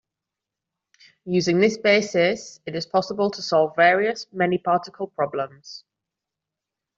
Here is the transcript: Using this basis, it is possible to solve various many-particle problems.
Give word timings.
Using 1.25 1.59
this 1.59 1.77
basis, 1.77 2.59
it 2.65 2.73
is 2.75 2.87
possible 2.87 3.29
to 3.29 3.41
solve 3.43 3.75
various 3.75 4.25
many-particle 4.31 5.09
problems. 5.09 5.83